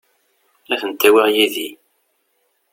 Ad 0.73 0.77
tent-awiɣ 0.81 1.27
yid-i. 1.35 1.69